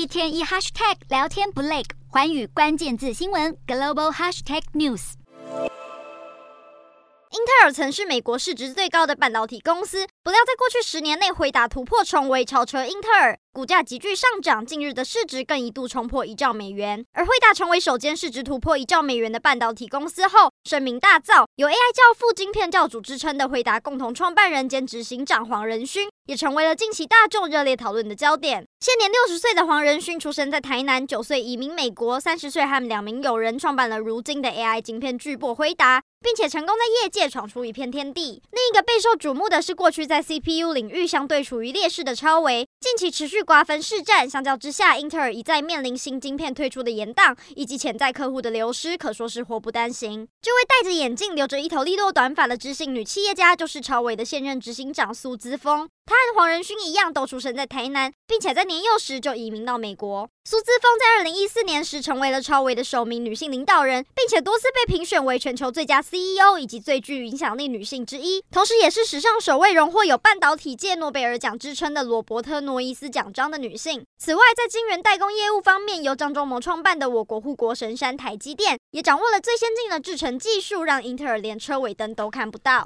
[0.00, 5.12] 一天一 hashtag 聊天不累，环宇关键字新闻 global hashtag news。
[7.32, 17.04] 英特尔曾是美国市值最高的半导体公司，不料在过去十年内，回答突破重围，超车英特尔，股价急剧上涨，近日的市值更一度冲破一兆美元。
[17.12, 28.64] 而辉达成为首间市值突破一兆美元的半导体公司后，声名大噪，有 AI 教父、晶片教主之称的辉达共同创办人兼执行长黄仁勋，也成为了近期大众热烈讨论的焦点。
[28.78, 36.00] 现年六十岁的黄仁勋出生在台南，九岁移民美国，三十岁和两名友人创办了如今的 AI 晶片巨擘辉达。
[36.22, 38.42] 并且成功在业界闯出一片天地。
[38.52, 44.28] 另一个备受瞩目的是，过去在 CPU 领域相对处于劣势的超微，近期持续瓜分市占。
[44.28, 50.28] 相较之下，英特尔一再面临新晶片推出的延宕，以及潜在客户的流失，可说是祸不单行。
[50.42, 55.88] 这位戴着眼镜、留着一头利落短发的知性女企业家，就是超微的现任执行长苏姿丰。
[56.06, 60.28] 她和黄仁勋一样，都出生在台南，并且在年幼时就移民到美国。
[60.42, 74.02] 苏姿丰在二零一四年时成为了超微的首名女性领导人，并且多次被评选为全球最佳 CEO 以及最具影响力女性之一，同时也是史上首位荣获有半导体界诺贝尔奖之称的罗伯特诺伊斯奖章的女性。
[74.18, 82.78] 此外，在晶圆代工业务方面，由张忠谋创办的我国护国神山台积电也掌握了最先进的制程技术，让英特尔连车尾灯都看不到。